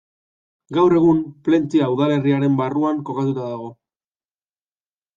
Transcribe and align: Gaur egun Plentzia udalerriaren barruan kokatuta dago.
Gaur 0.77 0.95
egun 0.99 1.19
Plentzia 1.49 1.91
udalerriaren 1.97 2.57
barruan 2.65 3.07
kokatuta 3.13 3.55
dago. 3.55 3.73